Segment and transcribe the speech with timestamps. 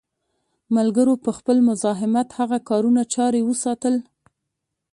[0.75, 3.95] ملګرو په خپل مزاحمت هغه کارونه جاري وساتل.